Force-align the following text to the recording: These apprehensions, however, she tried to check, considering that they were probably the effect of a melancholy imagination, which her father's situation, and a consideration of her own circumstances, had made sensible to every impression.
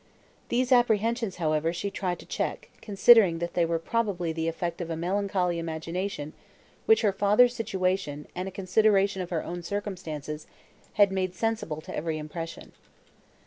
These 0.49 0.71
apprehensions, 0.71 1.35
however, 1.35 1.71
she 1.71 1.91
tried 1.91 2.17
to 2.17 2.25
check, 2.25 2.71
considering 2.81 3.37
that 3.37 3.53
they 3.53 3.65
were 3.67 3.77
probably 3.77 4.33
the 4.33 4.47
effect 4.47 4.81
of 4.81 4.89
a 4.89 4.95
melancholy 4.97 5.59
imagination, 5.59 6.33
which 6.87 7.03
her 7.03 7.13
father's 7.13 7.53
situation, 7.55 8.25
and 8.33 8.47
a 8.47 8.51
consideration 8.51 9.21
of 9.21 9.29
her 9.29 9.43
own 9.43 9.61
circumstances, 9.61 10.47
had 10.93 11.11
made 11.11 11.35
sensible 11.35 11.81
to 11.81 11.95
every 11.95 12.17
impression. 12.17 12.71